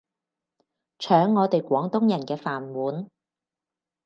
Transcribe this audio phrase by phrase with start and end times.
[0.97, 3.07] 搶我哋廣東人嘅飯碗